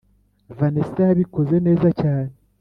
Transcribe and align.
vanesa 0.57 1.01
yabikoze 1.09 1.55
neza 1.65 1.89
cyane 2.01 2.31